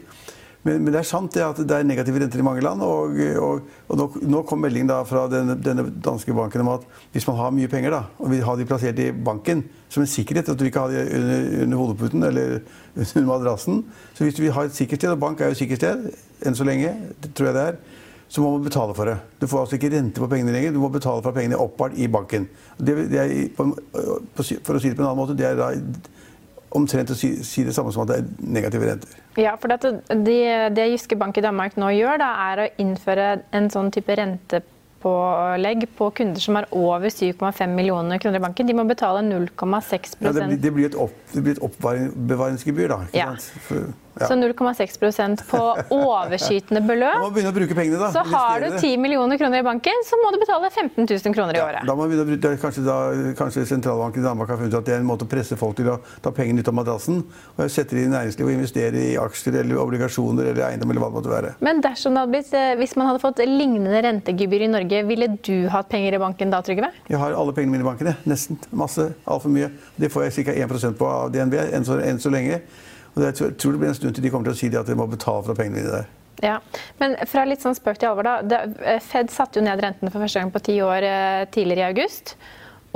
Men, 0.63 0.80
men 0.86 0.94
det 0.94 1.01
er 1.01 1.07
sant 1.09 1.36
det 1.36 1.44
at 1.44 1.59
det 1.59 1.75
er 1.75 1.83
negative 1.88 2.21
renter 2.24 2.39
i 2.39 2.45
mange 2.48 2.63
land. 2.63 2.86
Og, 2.88 3.19
og, 3.44 3.68
og 3.92 4.00
nå, 4.00 4.07
nå 4.31 4.45
kom 4.48 4.63
meldingen 4.63 4.88
da 4.94 5.01
fra 5.07 5.25
denne, 5.31 5.57
denne 5.59 5.89
danske 5.92 6.31
banken 6.36 6.63
om 6.63 6.71
at 6.77 6.88
hvis 7.12 7.27
man 7.27 7.36
har 7.42 7.51
mye 7.56 7.71
penger 7.71 7.98
da, 7.98 8.01
og 8.24 8.31
vil 8.31 8.48
ha 8.48 8.56
de 8.56 8.69
plassert 8.69 9.04
i 9.04 9.09
banken 9.12 9.65
som 9.92 10.06
en 10.06 10.12
sikkerhet, 10.12 10.54
at 10.56 10.59
du 10.59 10.63
ikke 10.69 10.86
har 10.86 10.95
de 10.95 11.04
under, 11.04 11.45
under 11.68 11.83
hodeputen 11.83 12.24
eller 12.31 12.57
under 13.04 13.27
madrassen 13.27 13.83
Så 14.15 14.24
hvis 14.24 14.39
du 14.39 14.45
vil 14.45 14.56
ha 14.56 14.63
et 14.68 14.75
sikkert 14.75 15.04
sted, 15.04 15.12
og 15.12 15.19
bank 15.19 15.44
er 15.44 15.51
jo 15.51 15.57
et 15.59 15.63
sikkert 15.65 15.83
sted 15.83 16.09
enn 16.48 16.56
så 16.56 16.63
lenge, 16.68 16.95
det 17.19 17.36
tror 17.36 17.51
jeg 17.51 17.59
det 17.59 17.69
er, 17.74 17.80
så 18.28 18.44
må 18.44 18.52
man 18.58 18.64
betale 18.68 18.94
for 18.98 19.08
det. 19.08 19.18
Du 19.40 19.48
får 19.48 19.64
altså 19.64 19.78
ikke 19.78 19.92
rente 19.94 20.20
på 20.20 20.28
pengene 20.32 20.52
lenger, 20.56 20.74
du 20.76 20.82
må 20.84 20.90
betale 20.92 21.24
for 21.24 21.32
pengene 21.36 21.60
oppbart 21.64 21.96
i 21.96 22.08
banken. 22.12 22.50
Det, 22.78 22.96
det 23.12 23.20
er, 23.24 23.34
for 23.56 24.42
å 24.42 24.46
si 24.48 24.58
det 24.60 24.98
på 24.98 25.04
en 25.04 25.08
annen 25.08 25.20
måte, 25.22 25.36
det 25.40 25.48
er 25.48 25.60
da 25.60 25.72
omtrent 26.76 27.14
å 27.14 27.16
si, 27.16 27.30
si 27.48 27.64
det 27.64 27.74
samme 27.76 27.94
som 27.96 28.04
at 28.04 28.12
det 28.12 28.18
er 28.20 28.50
negative 28.58 28.90
renter. 28.90 29.14
Ja, 29.40 29.54
for 29.60 29.72
dette, 29.72 29.94
det, 30.26 30.40
det 30.76 30.90
Jyske 30.92 31.16
Bank 31.20 31.38
i 31.40 31.44
Danmark 31.46 31.78
nå 31.80 31.94
gjør, 31.96 32.20
da, 32.22 32.32
er 32.52 32.64
å 32.66 32.68
innføre 32.84 33.30
en 33.56 33.70
sånn 33.72 33.94
type 33.96 34.18
rentepålegg 34.20 35.86
på 35.98 36.10
kunder 36.20 36.44
som 36.44 36.60
har 36.60 36.68
over 36.76 37.08
7,5 37.14 37.72
millioner 37.72 38.20
kroner 38.20 38.42
i 38.42 38.44
banken. 38.44 38.68
De 38.68 38.76
må 38.78 38.84
betale 38.90 39.24
0,6 39.24 40.18
Ja, 40.20 40.34
det, 40.36 40.50
blir, 40.52 40.60
det 40.68 40.74
blir 40.76 40.90
et, 40.92 41.00
opp, 41.00 41.16
det 41.31 41.46
blir 41.46 41.56
et 41.56 41.64
oppbevaringsgebyr, 41.69 42.92
da. 42.92 43.00
Ikke 43.07 43.24
Ja. 43.24 43.31
sant? 43.38 43.64
For. 43.69 43.88
Så 44.26 44.33
0,6% 44.40 45.44
på 45.50 45.62
overskytende 45.94 46.81
beløp. 46.88 47.19
man 47.21 47.33
begynne 47.36 47.52
å 47.52 47.56
bruke 47.57 47.76
pengene, 47.78 48.00
da. 48.02 48.09
Så 48.16 48.24
har 48.26 48.64
du 48.64 48.69
10 48.80 48.97
millioner 49.02 49.38
kroner 49.38 49.62
i 49.62 49.66
banken, 49.68 50.04
så 50.07 50.18
må 50.24 50.31
du 50.33 50.40
betale 50.42 50.69
15 50.71 51.06
000 51.06 51.36
kroner 51.36 51.57
i 51.57 51.62
året. 51.62 51.86
Da 51.88 51.95
må 51.95 52.07
begynne 52.07 52.26
å 52.26 52.30
bruke, 52.30 52.42
det 52.44 52.52
er 52.56 52.62
kanskje, 52.62 52.83
da, 52.88 52.97
kanskje 53.38 53.66
sentralbanken 53.69 54.24
i 54.24 54.28
Danmark 54.28 54.50
har 54.54 54.59
funnet 54.62 54.74
ut 54.74 54.80
at 54.81 54.90
det 54.90 54.95
er 54.97 55.04
en 55.04 55.09
måte 55.09 55.28
å 55.28 55.31
presse 55.31 55.57
folk 55.59 55.78
til 55.78 55.92
å 55.94 56.00
ta 56.24 56.31
pengene 56.36 56.64
ut 56.64 56.71
av 56.71 56.78
madrassen 56.78 57.21
og 57.57 57.69
sette 57.71 57.97
det 57.97 58.07
i 58.07 58.12
næringslivet 58.12 58.47
og 58.50 58.56
investere 58.57 59.04
i 59.12 59.16
aksjer 59.21 59.59
eller 59.62 59.81
obligasjoner 59.83 60.52
eller 60.52 60.64
eiendom 60.71 60.92
eller 60.92 61.04
hva 61.04 61.12
det 61.12 61.18
måtte 61.19 61.33
være. 61.33 61.54
Men 61.66 61.81
dersom 61.86 62.16
det 62.16 62.24
hadde 62.24 62.33
blitt, 62.36 62.54
eh, 62.54 62.74
hvis 62.80 62.95
man 63.00 63.12
hadde 63.12 63.24
fått 63.24 63.44
lignende 63.45 64.02
rentegebyr 64.07 64.68
i 64.68 64.71
Norge, 64.71 65.04
ville 65.07 65.28
du 65.44 65.68
hatt 65.74 65.90
penger 65.90 66.18
i 66.18 66.21
banken 66.21 66.52
da, 66.54 66.62
Trygve? 66.62 66.92
Jeg 67.09 67.19
har 67.21 67.33
alle 67.38 67.54
pengene 67.54 67.78
mine 67.78 67.86
i 67.86 67.90
banken. 67.90 68.07
jeg. 68.12 68.16
Nesten. 68.26 68.57
Masse. 68.71 69.14
Altfor 69.28 69.50
mye. 69.54 69.71
Det 70.00 70.12
får 70.12 70.28
jeg 70.30 70.45
ca. 70.47 70.54
1% 70.68 70.97
på 70.97 71.07
av 71.07 71.31
DNB 71.33 71.54
enn 71.74 71.86
så, 71.88 72.00
enn 72.04 72.19
så 72.19 72.31
lenge. 72.33 72.62
Og 73.18 73.24
jeg 73.26 73.33
tror- 73.36 73.71
det 73.71 73.80
blir 73.80 73.90
en 73.90 73.95
stund 73.97 74.16
til 74.16 74.24
de 74.24 74.30
kommer 74.30 74.45
til 74.45 74.54
å 74.54 74.57
si 74.57 74.68
at 74.68 74.86
dere 74.86 74.95
må 74.95 75.09
betale 75.09 75.44
for 75.44 75.57
pengene 75.57 75.83
dine. 75.83 76.06
Ja, 76.44 76.59
Men 77.00 77.16
fra 77.26 77.45
litt 77.45 77.64
sånn 77.64 77.74
spøk 77.74 77.97
til 77.97 78.09
alvor, 78.09 78.24
da. 78.24 78.62
Eh, 78.86 79.00
Fed 79.00 79.31
satte 79.33 79.57
jo 79.57 79.64
ned 79.66 79.81
rentene 79.81 80.12
for 80.12 80.21
første 80.21 80.40
gang 80.40 80.52
på 80.52 80.62
ti 80.62 80.78
år 80.86 81.04
eh, 81.04 81.45
tidligere 81.45 81.88
i 81.88 81.90
august. 81.90 82.36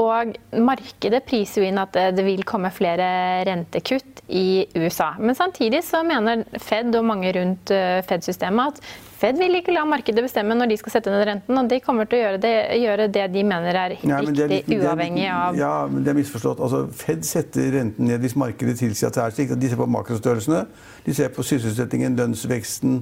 Og 0.02 0.34
markedet 0.58 1.22
priser 1.28 1.62
jo 1.62 1.68
inn 1.70 1.80
at 1.82 1.94
det 2.16 2.26
vil 2.26 2.42
komme 2.48 2.72
flere 2.74 3.06
rentekutt 3.48 4.24
i 4.32 4.66
USA. 4.80 5.12
Men 5.20 5.38
samtidig 5.38 5.84
så 5.86 6.02
mener 6.08 6.46
Fed 6.62 6.96
og 6.98 7.06
mange 7.06 7.32
rundt 7.36 7.74
eh, 7.76 8.00
Fed-systemet 8.08 8.78
at 8.80 8.84
Fed 9.22 9.38
vil 9.38 9.54
ikke 9.60 9.74
la 9.76 9.84
markedet 9.86 10.24
bestemme 10.26 10.56
når 10.58 10.72
de 10.72 10.78
skal 10.82 10.96
sette 10.96 11.12
ned 11.14 11.22
renten, 11.28 11.58
og 11.60 11.68
de 11.70 11.78
kommer 11.84 12.08
til 12.10 12.18
å 12.18 12.22
gjøre 12.24 12.40
det, 12.42 12.54
gjøre 12.82 13.06
det 13.14 13.26
de 13.36 13.44
mener 13.46 13.78
er 13.78 13.92
riktig, 13.94 14.10
ja, 14.10 14.18
er 14.18 14.50
litt- 14.50 14.72
uavhengig 14.80 15.28
av 15.30 15.60
Ja, 15.60 15.74
men 15.92 16.06
det 16.06 16.14
er 16.14 16.18
misforstått. 16.18 16.64
Altså, 16.66 16.88
Fed 17.04 17.28
setter 17.28 17.70
renten 17.76 18.10
ned 18.10 18.24
hvis 18.24 18.38
markedet 18.40 18.80
tilsier 18.80 19.12
at 19.12 19.20
det 19.20 19.26
er 19.28 19.36
slik. 19.36 19.54
De 19.62 19.70
ser 19.70 19.78
på 19.78 19.90
makrostørrelsene, 19.94 20.64
de 21.06 21.14
ser 21.14 21.30
på 21.36 21.46
sysselsettingen, 21.46 22.18
lønnsveksten 22.18 22.98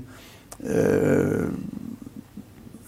øh, 0.66 1.48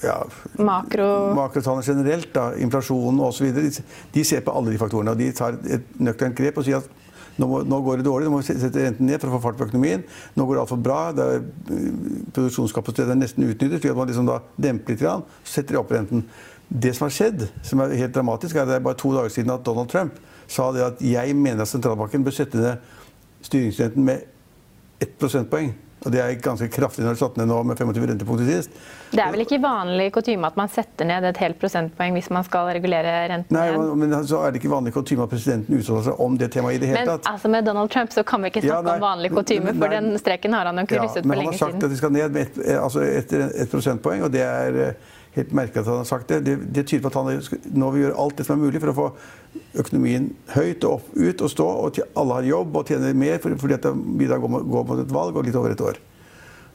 ja, 0.04 0.18
makro... 0.58 1.08
Makrotallene 1.38 1.86
generelt, 1.86 2.32
da, 2.34 2.52
inflasjonen 2.62 3.22
osv. 3.28 3.52
De, 3.56 3.70
de 4.14 4.24
ser 4.28 4.44
på 4.46 4.56
alle 4.56 4.74
de 4.74 4.82
faktorene. 4.82 5.14
og 5.14 5.22
De 5.22 5.30
tar 5.36 5.60
et 5.70 5.96
nøkternt 6.02 6.38
grep 6.38 6.60
og 6.62 6.68
sier 6.68 6.82
at 6.82 6.98
Nå, 7.40 7.48
må, 7.48 7.62
nå, 7.64 7.78
går 7.82 8.02
det 8.02 8.06
dårlig, 8.06 8.28
nå 8.28 8.34
må 8.34 8.42
vi 8.42 8.54
sette 8.54 8.82
renten 8.84 9.08
ned 9.08 9.22
for 9.22 9.32
å 9.32 9.38
få 9.38 9.46
fart 9.46 9.56
på 9.58 9.66
økonomien. 9.70 10.02
Nå 10.36 10.46
går 10.46 10.58
det 10.58 10.62
altfor 10.66 10.82
bra. 10.84 10.98
Det 11.16 11.28
er, 11.38 11.46
produksjonskapasiteten 12.36 13.16
er 13.16 13.22
nesten 13.22 13.46
utnyttet. 13.48 13.80
slik 13.80 13.94
at 13.94 13.98
man 13.98 14.10
liksom 14.12 14.28
da 14.28 14.42
demper 14.62 14.94
litt, 14.94 15.02
grann, 15.02 15.24
så 15.42 15.56
setter 15.56 15.78
de 15.78 15.80
opp 15.80 15.94
renten. 15.96 16.26
Det 16.68 16.92
som 16.96 17.08
har 17.08 17.16
skjedd, 17.16 17.46
som 17.66 17.82
er 17.84 17.96
helt 17.98 18.14
dramatisk, 18.16 18.60
er 18.60 18.66
at 18.66 18.74
det 18.74 18.78
er 18.78 18.84
bare 18.86 19.00
to 19.00 19.14
dager 19.16 19.34
siden 19.34 19.56
at 19.56 19.64
Donald 19.66 19.90
Trump 19.90 20.20
sa 20.52 20.68
det 20.76 20.84
at 20.86 21.02
jeg 21.04 21.36
mener 21.40 21.64
at 21.64 21.72
sentralbanken 21.72 22.28
bør 22.28 22.36
sette 22.36 22.60
ned 22.60 22.92
styringsrenten 23.48 24.06
med 24.06 24.28
ett 25.02 25.16
prosentpoeng. 25.20 25.72
Og 26.02 26.10
det 26.14 26.22
er 26.24 26.34
ganske 26.42 26.66
kraftig 26.74 27.04
når 27.04 27.14
det 27.14 27.20
er 27.20 27.22
satt 27.22 27.36
ned 27.38 27.50
nå 27.52 27.60
med 27.70 27.78
25 27.78 28.08
rentepunkter 28.10 28.48
sist. 28.48 28.74
Det 29.12 29.22
er 29.22 29.30
vel 29.36 29.44
ikke 29.44 29.60
vanlig 29.62 30.08
kutyme 30.16 30.50
at 30.50 30.58
man 30.58 30.72
setter 30.72 31.06
ned 31.06 31.28
et 31.30 31.42
helt 31.44 31.60
prosentpoeng 31.62 32.16
hvis 32.18 32.32
man 32.34 32.46
skal 32.48 32.72
regulere 32.74 33.14
renten 33.30 33.54
Nei, 33.54 33.68
men 34.02 34.16
så 34.26 34.42
er 34.42 34.56
det 34.56 34.64
ikke 34.64 34.72
vanlig 34.72 34.96
kutyme 34.96 35.28
at 35.28 35.34
presidenten 35.34 35.78
uttaler 35.78 36.08
seg 36.08 36.26
om 36.26 36.40
det 36.42 36.50
temaet 36.56 36.80
i 36.80 36.82
det 36.82 36.90
hele 36.94 37.06
tatt. 37.06 37.28
Men 37.28 37.36
altså 37.36 37.54
med 37.54 37.70
Donald 37.70 37.94
Trump 37.94 38.16
så 38.16 38.26
kan 38.26 38.42
vi 38.42 38.54
ikke 38.54 38.66
snakke 38.66 38.96
ja, 38.96 38.98
om 38.98 39.06
vanlig 39.06 39.34
kutyme, 39.36 39.76
for 39.78 39.94
den 39.94 40.12
streken 40.24 40.58
har 40.58 40.72
han 40.72 40.82
jo 40.82 40.88
ikke 40.88 40.98
ja, 40.98 41.06
krysset 41.06 41.28
for 41.28 41.44
lenge 41.44 41.54
siden. 41.54 41.62
Men 41.62 41.62
han 41.62 41.62
har 41.62 41.78
sagt 41.78 41.90
at 41.90 41.94
de 41.94 42.02
skal 42.02 42.16
ned 42.18 42.38
med 42.38 42.50
et, 42.50 42.62
altså 42.80 43.06
et, 43.06 43.36
et 43.66 43.76
prosentpoeng, 43.76 44.26
og 44.26 44.34
det 44.34 44.46
er 44.48 44.82
eh, 44.88 45.10
helt 45.36 45.54
merket 45.56 45.82
at 45.82 45.90
han 45.90 46.02
har 46.02 46.08
sagt 46.10 46.30
det. 46.30 46.42
det. 46.46 46.58
Det, 46.76 46.86
tyder 46.88 47.04
på 47.06 47.12
at 47.12 47.20
han 47.20 47.76
nå 47.80 47.92
vil 47.94 48.06
gjøre 48.06 48.20
alt 48.24 48.38
det 48.38 48.46
som 48.48 48.58
er 48.58 48.64
mulig 48.66 48.82
for 48.84 48.92
å 48.92 48.98
få 48.98 49.10
økonomien 49.84 50.30
høyt 50.56 50.86
og 50.88 50.98
opp, 50.98 51.12
ut 51.16 51.44
og 51.44 51.52
stå, 51.52 51.68
og 51.86 52.00
alle 52.20 52.40
har 52.40 52.50
jobb 52.50 52.80
og 52.80 52.92
tjener 52.92 53.18
mer 53.18 53.40
fordi 53.44 53.78
at 53.78 53.92
vi 53.92 54.30
da 54.30 54.40
går 54.42 54.52
mot 54.52 54.98
et 55.00 55.14
valg 55.14 55.38
og 55.38 55.48
litt 55.48 55.60
over 55.60 55.76
et 55.76 55.86
år. 55.92 56.02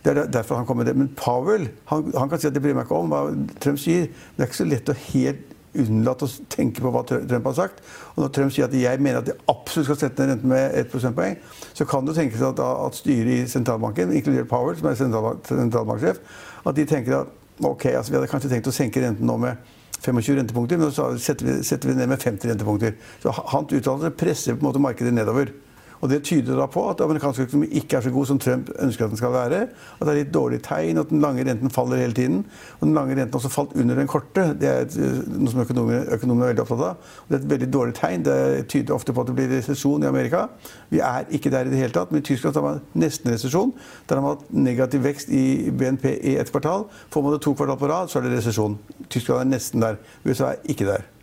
Det 0.07 0.13
er 0.13 0.31
derfor 0.31 0.61
han 0.61 0.67
kommer 0.67 0.85
med 0.85 0.93
det. 0.93 0.99
Men 0.99 1.13
Powell 1.19 1.69
han, 1.91 2.13
han 2.15 2.31
kan 2.31 2.41
si 2.41 2.47
at 2.47 2.55
det 2.55 2.63
bryr 2.63 2.77
meg 2.77 2.87
ikke 2.87 2.99
om 3.01 3.11
hva 3.11 3.23
Trump 3.61 3.81
sier. 3.83 4.07
Men 4.07 4.37
det 4.37 4.45
er 4.45 4.51
ikke 4.51 4.61
så 4.61 4.69
lett 4.71 4.93
å 4.93 4.99
helt 5.09 5.55
unnlate 5.77 6.25
å 6.25 6.45
tenke 6.53 6.81
på 6.81 6.93
hva 6.95 7.03
Trump 7.09 7.49
har 7.51 7.57
sagt. 7.57 7.81
Og 8.15 8.23
når 8.23 8.35
Trump 8.37 8.55
sier 8.55 8.69
at 8.69 8.77
jeg 8.79 9.03
mener 9.03 9.21
at 9.21 9.29
de 9.29 9.35
absolutt 9.51 9.89
skal 9.91 9.99
sette 10.05 10.23
ned 10.23 10.37
renten 10.37 10.53
med 10.53 10.77
1 10.79 10.93
prosentpoeng, 10.93 11.35
så 11.77 11.89
kan 11.91 12.07
det 12.07 12.15
tenkes 12.17 12.45
at, 12.47 12.63
at 12.63 13.01
styret 13.01 13.33
i 13.35 13.51
sentralbanken, 13.51 14.15
inkludert 14.15 14.49
Powell, 14.51 14.79
som 14.79 14.89
er 14.93 15.01
sentralbanksjef, 15.01 16.23
at 16.67 16.79
de 16.79 16.87
tenker 16.89 17.19
at 17.19 17.35
Ok, 17.65 17.87
altså 17.87 18.13
Vi 18.13 18.19
hadde 18.19 18.31
kanskje 18.31 18.51
tenkt 18.53 18.69
å 18.69 18.75
senke 18.75 19.01
renten 19.01 19.29
nå 19.29 19.37
med 19.41 19.57
25 20.05 20.37
rentepunkter, 20.41 20.81
men 20.81 20.93
så 20.93 21.09
setter 21.19 21.47
vi, 21.49 21.55
setter 21.65 21.89
vi 21.89 21.95
ned 21.97 22.11
med 22.11 22.21
50 22.21 22.53
rentepunkter. 22.53 22.97
Så 23.23 23.33
Hans 23.33 23.73
uttalelse 23.73 24.13
presser 24.19 24.57
på 24.57 24.65
en 24.65 24.69
måte 24.69 24.83
markedet 24.83 25.15
nedover. 25.17 25.55
Og 26.01 26.11
Det 26.11 26.23
tyder 26.23 26.57
da 26.59 26.67
på 26.71 26.83
at 26.91 27.01
amerikansk 27.01 27.47
økonomi 27.47 27.69
ikke 27.81 27.97
er 27.97 28.05
så 28.05 28.11
god 28.11 28.27
som 28.27 28.39
Trump 28.39 28.71
ønsker 28.79 29.05
at 29.05 29.11
den 29.11 29.21
skal 29.21 29.33
være. 29.33 29.61
At 30.01 30.03
det 30.05 30.13
er 30.13 30.19
litt 30.21 30.35
dårlig 30.35 30.61
tegn, 30.67 30.99
at 30.99 31.11
den 31.11 31.23
lange 31.25 31.45
renten 31.47 31.73
faller 31.73 31.97
hele 32.03 32.17
tiden. 32.17 32.45
Og 32.81 32.87
den 32.87 32.95
lange 32.95 33.17
renten 33.17 33.35
også 33.35 33.53
falt 33.53 33.77
under 33.77 33.95
den 33.95 34.11
korte. 34.11 34.45
Det 34.61 34.69
er 34.69 34.85
eh, 34.85 35.23
noe 35.37 35.53
som 35.53 35.63
økonomene, 35.65 36.05
økonomene 36.19 36.47
er 36.47 36.53
veldig 36.53 36.65
opptatt 36.67 36.85
av. 36.91 37.17
Og 37.25 37.33
det 37.33 37.39
er 37.39 37.45
et 37.45 37.51
veldig 37.55 37.71
dårlig 37.79 37.97
tegn. 38.01 38.27
Det 38.27 38.39
tyder 38.73 38.95
ofte 38.95 39.17
på 39.17 39.25
at 39.25 39.33
det 39.33 39.39
blir 39.41 39.51
resesjon 39.57 40.05
i 40.05 40.11
Amerika. 40.11 40.47
Vi 40.93 41.03
er 41.03 41.27
ikke 41.31 41.53
der 41.55 41.67
i 41.67 41.75
det 41.75 41.81
hele 41.81 41.97
tatt. 41.97 42.13
Men 42.13 42.25
i 42.25 42.29
Tyskland 42.29 42.61
har 42.61 42.69
man 42.69 42.85
nesten 42.95 43.33
resesjon. 43.33 43.75
Der 44.09 44.21
har 44.21 44.27
man 44.27 44.37
hatt 44.37 44.47
negativ 44.53 45.05
vekst 45.07 45.33
i 45.33 45.71
BNP 45.71 46.09
i 46.21 46.37
ett 46.41 46.53
kvartal. 46.53 46.89
Får 47.11 47.27
man 47.27 47.37
det 47.37 47.43
to 47.47 47.57
kvartal 47.57 47.81
på 47.81 47.93
rad, 47.93 48.13
så 48.13 48.21
er 48.21 48.29
det 48.29 48.39
resesjon. 48.39 48.79
Tyskland 49.09 49.47
er 49.47 49.55
nesten 49.57 49.85
der. 49.85 50.01
USA 50.27 50.53
er 50.53 50.65
ikke 50.69 50.89
der. 50.89 51.16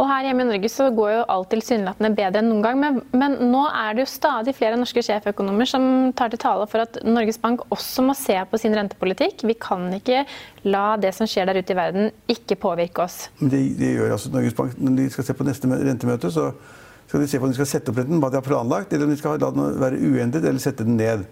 Og 0.00 0.08
her 0.08 0.24
hjemme 0.24 0.42
i 0.42 0.48
Norge 0.48 0.68
så 0.72 0.86
går 0.94 1.10
jo 1.12 1.24
alt 1.34 1.50
tilsynelatende 1.52 2.10
bedre 2.16 2.40
enn 2.40 2.48
noen 2.48 2.62
gang. 2.64 2.78
Men, 2.80 3.00
men, 3.12 3.36
nå 3.52 3.62
er 3.68 3.94
det 3.94 4.06
jo 4.06 4.10
stadig 4.10 4.54
flere 4.56 4.78
norske 4.80 5.04
sjeføkonomer 5.04 5.68
som 5.68 5.84
tar 6.18 6.32
til 6.32 6.40
tale 6.42 6.66
for 6.70 6.86
at 6.86 6.96
Norges 7.04 7.38
Bank 7.42 7.66
også 7.74 8.04
må 8.06 8.16
se 8.18 8.38
på 8.48 8.60
sin 8.60 8.74
rentepolitikk. 8.78 9.44
Vi 9.46 9.56
kan 9.60 9.90
ikke 9.98 10.24
la 10.64 10.86
det 11.00 11.12
som 11.16 11.28
skjer 11.28 11.50
der 11.50 11.60
ute 11.60 11.74
i 11.74 11.78
verden, 11.78 12.08
ikke 12.32 12.58
påvirke 12.62 13.04
oss. 13.04 13.26
Det, 13.38 13.60
det 13.78 13.92
gjør 13.98 14.16
altså 14.16 14.32
Norges 14.32 14.56
Bank. 14.58 14.78
Når 14.80 14.96
de 15.02 15.10
skal 15.12 15.28
se 15.28 15.36
på 15.38 15.46
neste 15.46 15.70
rentemøte, 15.70 16.32
så 16.32 16.48
skal 17.06 17.20
de 17.20 17.28
se 17.28 17.38
på 17.38 17.44
om 17.44 17.52
de 17.52 17.60
skal 17.60 17.68
sette 17.68 17.92
opp 17.92 18.00
renten, 18.00 18.22
hva 18.22 18.32
de 18.32 18.40
har 18.40 18.46
planlagt, 18.46 18.94
eller 18.96 19.04
om 19.04 19.12
de 19.12 19.20
skal 19.20 19.36
la 19.36 19.52
den 19.52 19.80
være 19.82 20.00
uendret 20.00 20.46
eller 20.48 20.62
sette 20.62 20.88
den 20.88 20.96
ned. 20.96 21.28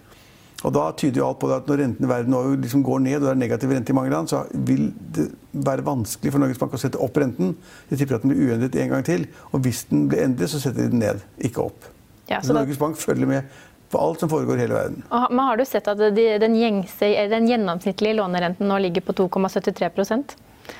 Og 0.61 0.73
Da 0.75 0.83
tyder 0.97 1.21
jo 1.21 1.27
alt 1.27 1.39
på 1.41 1.49
at 1.53 1.69
når 1.69 1.81
renten 1.81 2.05
i 2.05 2.09
verden 2.09 2.61
liksom 2.61 2.83
går 2.85 2.99
ned, 3.07 3.15
og 3.17 3.25
det 3.25 3.31
er 3.31 3.39
negativ 3.41 3.71
rente 3.73 3.93
i 3.93 3.97
mange 3.97 4.13
land, 4.13 4.29
så 4.29 4.43
vil 4.53 4.91
det 5.15 5.31
være 5.51 5.85
vanskelig 5.85 6.33
for 6.33 6.43
Norges 6.43 6.61
Bank 6.61 6.75
å 6.77 6.81
sette 6.81 7.01
opp 7.01 7.17
renten. 7.17 7.55
De 7.89 7.97
tipper 7.97 8.19
at 8.19 8.25
den 8.25 8.33
blir 8.33 8.51
uendret 8.51 8.77
en 8.77 8.93
gang 8.93 9.07
til. 9.07 9.25
Og 9.51 9.65
hvis 9.65 9.83
den 9.89 10.05
blir 10.11 10.21
endret, 10.27 10.53
så 10.53 10.61
setter 10.61 10.85
de 10.85 10.93
den 10.93 11.01
ned, 11.01 11.25
ikke 11.41 11.65
opp. 11.65 11.89
Ja, 12.29 12.43
så 12.45 12.53
Norges 12.55 12.79
Bank 12.79 12.99
følger 13.01 13.27
med 13.27 13.49
på 13.91 13.99
alt 13.99 14.21
som 14.23 14.29
foregår 14.31 14.59
i 14.59 14.63
hele 14.63 14.77
verden. 14.77 15.01
Og, 15.09 15.25
men 15.33 15.43
Har 15.49 15.57
du 15.59 15.65
sett 15.67 15.89
at 15.91 15.99
de, 15.99 16.27
den, 16.39 16.55
gjengse, 16.55 17.09
den 17.33 17.49
gjennomsnittlige 17.49 18.15
lånerenten 18.21 18.69
nå 18.69 18.77
ligger 18.85 19.03
på 19.09 19.17
2,73 19.25 19.89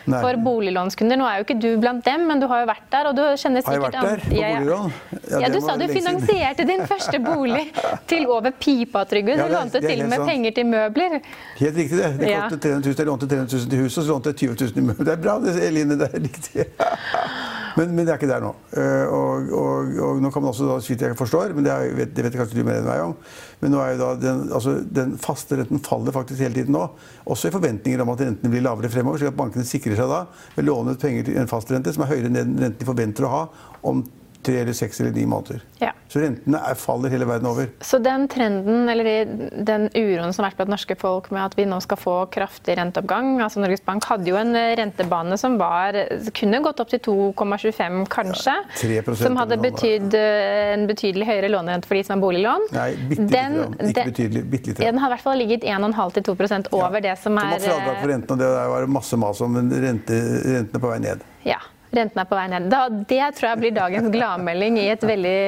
Nei. 0.05 0.21
for 0.23 0.39
boliglånskunder. 0.45 1.19
Nå 1.19 1.27
er 1.29 1.39
jo 1.39 1.45
ikke 1.47 1.57
du 1.61 1.69
blant 1.81 2.03
dem, 2.05 2.25
men 2.29 2.41
du 2.41 2.47
har 2.51 2.63
jo 2.63 2.69
vært 2.69 2.87
der. 2.93 3.09
og 3.11 3.17
du 3.17 3.23
kjenner 3.41 3.65
sikkert... 3.65 3.67
Har 3.67 3.75
jeg 3.75 3.83
vært 3.85 3.97
der 3.97 4.23
på 4.23 4.35
boliglån? 4.35 4.95
Ja, 5.31 5.41
ja, 5.45 5.51
Du 5.53 5.59
sa 5.65 5.77
du 5.79 5.85
finansierte 5.91 6.67
din 6.67 6.85
første 6.89 7.21
bolig 7.23 7.63
til 8.11 8.27
over 8.29 8.55
pipa, 8.57 9.05
Trygve. 9.09 9.37
Du 9.39 9.45
ja, 9.45 9.49
lånte 9.51 9.83
til 9.83 10.05
og 10.05 10.11
med 10.11 10.23
sånn. 10.23 10.31
penger 10.33 10.57
til 10.59 10.69
møbler. 10.71 11.19
Helt 11.61 11.81
riktig, 11.83 12.01
det. 12.01 12.11
Det 12.21 12.61
300 12.61 12.89
000. 12.89 12.97
Jeg 13.01 13.09
lånte 13.11 13.31
300 13.31 13.57
000 13.57 13.71
til 13.71 13.85
huset, 13.85 14.01
og 14.01 14.03
så 14.03 14.09
lånte 14.15 14.35
jeg 14.35 14.55
20 14.55 14.71
000 14.71 14.83
i 14.83 14.87
møbler. 14.89 15.09
Det 15.09 15.15
er 15.17 15.23
bra, 15.27 15.37
det, 15.43 15.55
Eline. 15.67 15.99
Det 16.01 16.11
er 16.11 16.27
riktig. 16.29 16.67
Men, 17.77 17.93
men, 17.95 18.05
det 18.05 18.13
er 18.13 18.19
ikke 18.19 18.29
der 18.29 18.43
nå. 18.43 18.51
Eh, 18.77 19.11
og, 19.11 19.51
og, 19.57 19.91
og 20.07 20.21
nå 20.23 20.31
kan 20.33 20.43
man 20.43 20.51
også, 20.51 20.67
så 20.83 20.91
vidt 20.93 21.05
jeg 21.05 21.17
forstår, 21.19 21.53
men 21.57 21.67
det, 21.67 21.73
er, 21.73 22.05
det, 22.05 22.25
vet 22.25 22.37
kanskje 22.39 22.59
du 22.59 22.67
mer 22.67 22.81
enn 22.81 22.87
meg 22.89 23.03
om, 23.05 23.15
men 23.61 23.73
nå 23.73 23.81
er 23.83 23.93
jo 23.93 23.99
da 24.01 24.11
den, 24.21 24.41
altså, 24.51 24.77
den 24.99 25.13
faste 25.21 25.59
renten 25.59 25.83
faller 25.85 26.15
faktisk 26.15 26.43
hele 26.43 26.57
tiden 26.57 26.75
nå. 26.75 26.85
Også 27.31 27.49
i 27.49 27.55
forventninger 27.55 28.03
om 28.03 28.13
at 28.13 28.25
rentene 28.25 28.53
blir 28.53 28.65
lavere 28.65 28.91
fremover, 28.93 29.21
slik 29.21 29.33
at 29.33 29.39
bankene 29.39 29.67
sikrer 29.67 29.99
seg 29.99 30.11
da 30.11 30.23
ved 30.55 30.65
å 30.65 30.69
låne 30.71 30.95
ut 30.95 31.03
penger 31.03 31.29
til 31.29 31.41
en 31.41 31.51
fastrente 31.51 31.93
som 31.95 32.05
er 32.05 32.13
høyere 32.13 32.31
enn 32.31 32.39
den 32.39 32.57
renten 32.57 32.79
de 32.81 32.87
forventer 32.87 33.27
å 33.27 33.35
ha 33.35 33.43
om 33.87 34.03
tre 34.43 34.61
eller 34.63 34.75
seks 34.77 35.01
eller 35.01 35.15
ni 35.15 35.25
måneder. 35.29 35.61
Ja. 35.81 35.91
Så 36.11 36.19
rentene 36.19 36.59
er, 36.67 36.75
faller 36.79 37.13
hele 37.13 37.27
verden 37.29 37.47
over. 37.47 37.69
Så 37.81 37.99
den 38.03 38.27
trenden, 38.31 38.89
eller 38.91 39.25
den 39.63 39.87
uroen 39.95 40.33
som 40.33 40.43
har 40.43 40.51
vært 40.51 40.61
blant 40.61 40.73
norske 40.75 40.97
folk 40.99 41.29
med 41.31 41.45
at 41.45 41.57
vi 41.59 41.65
nå 41.69 41.79
skal 41.83 41.99
få 41.99 42.15
kraftig 42.33 42.75
renteoppgang 42.79 43.39
altså 43.41 43.61
Norges 43.61 43.83
Bank 43.85 44.05
hadde 44.09 44.29
jo 44.29 44.37
en 44.39 44.53
rentebane 44.77 45.37
som 45.39 45.57
var, 45.61 45.95
kunne 46.37 46.61
gått 46.63 46.81
opp 46.83 46.91
til 46.91 47.01
2,25 47.05 48.03
kanskje. 48.11 48.55
Ja, 48.91 49.03
som 49.17 49.37
hadde 49.39 49.57
betydd 49.61 50.15
eh, 50.17 50.73
en 50.75 50.87
betydelig 50.89 51.27
høyere 51.29 51.51
lånerente 51.51 51.89
for 51.89 51.97
de 51.97 52.03
som 52.07 52.17
har 52.17 52.23
boliglån. 52.25 52.67
Nei, 52.75 52.89
bitte 53.11 53.27
den, 53.31 53.59
ikke 53.91 54.07
betydelig. 54.11 54.45
Bitte 54.51 54.73
lite. 54.73 54.85
Den 54.85 55.01
hadde 55.01 55.11
i 55.11 55.15
hvert 55.17 55.25
fall 55.25 55.41
ligget 55.41 55.67
1,5-2 55.67 56.71
over 56.77 57.03
det 57.03 57.17
som 57.21 57.37
er 57.41 57.55
Det 57.55 57.67
var 57.67 57.77
fradrag 57.77 58.01
for 58.01 58.13
rentene, 58.13 58.33
og 58.35 58.41
det 58.41 58.71
var 58.75 58.89
masse 58.99 59.21
mas 59.21 59.43
om 59.45 59.61
rente, 59.71 60.23
rentene 60.47 60.81
på 60.81 60.91
vei 60.91 60.99
ned. 61.03 61.23
Ja. 61.47 61.59
Renten 61.91 62.21
er 62.23 62.27
på 62.29 62.37
vei 62.37 62.47
ned. 62.51 62.69
Det 63.09 63.23
tror 63.35 63.49
jeg 63.49 63.61
blir 63.63 63.75
dagens 63.75 64.11
gladmelding 64.13 64.79
i 64.79 64.87
et 64.93 65.03
veldig 65.03 65.39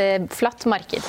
eh, 0.00 0.28
flatt 0.32 0.64
marked. 0.70 1.04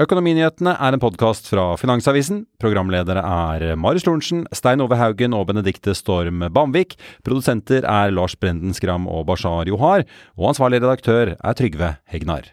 Økonominyhetene 0.00 0.72
er 0.80 0.96
en 0.96 1.02
podkast 1.02 1.50
fra 1.50 1.74
Finansavisen. 1.76 2.46
Programledere 2.62 3.20
er 3.20 3.76
Marius 3.76 4.06
Lorentzen, 4.08 4.46
Stein 4.56 4.80
Ove 4.80 4.96
Haugen 4.96 5.36
og 5.36 5.50
Benedikte 5.50 5.92
Storm 5.98 6.46
Bamvik. 6.54 6.96
Produsenter 7.26 7.84
er 7.84 8.14
Lars 8.14 8.38
Brenden 8.40 8.72
Skram 8.76 9.04
og 9.10 9.26
Bashar 9.28 9.68
Johar. 9.68 10.06
Og 10.40 10.54
ansvarlig 10.54 10.80
redaktør 10.80 11.36
er 11.36 11.58
Trygve 11.58 11.98
Hegnar. 12.08 12.48